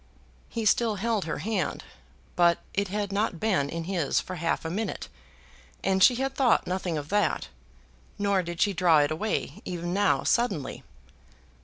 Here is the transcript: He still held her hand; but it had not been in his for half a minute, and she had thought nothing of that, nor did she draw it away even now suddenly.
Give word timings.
He 0.49 0.65
still 0.65 0.95
held 0.95 1.25
her 1.25 1.37
hand; 1.45 1.83
but 2.35 2.57
it 2.73 2.87
had 2.87 3.11
not 3.11 3.39
been 3.39 3.69
in 3.69 3.83
his 3.83 4.19
for 4.19 4.37
half 4.37 4.65
a 4.65 4.69
minute, 4.71 5.09
and 5.83 6.03
she 6.03 6.15
had 6.15 6.33
thought 6.33 6.65
nothing 6.65 6.97
of 6.97 7.09
that, 7.09 7.49
nor 8.17 8.41
did 8.41 8.59
she 8.59 8.73
draw 8.73 9.01
it 9.01 9.11
away 9.11 9.61
even 9.63 9.93
now 9.93 10.23
suddenly. 10.23 10.81